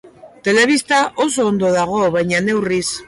Telebista 0.47 1.01
oso 1.25 1.45
ondo 1.51 1.71
dago, 1.77 2.01
baina 2.17 2.41
neurriz. 2.49 2.85